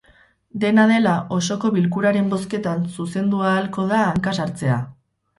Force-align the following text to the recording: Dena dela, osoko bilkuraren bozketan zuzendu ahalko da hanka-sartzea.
Dena 0.61 0.83
dela, 0.91 1.11
osoko 1.35 1.69
bilkuraren 1.75 2.31
bozketan 2.31 2.81
zuzendu 2.95 3.43
ahalko 3.49 3.85
da 3.93 3.99
hanka-sartzea. 4.07 4.79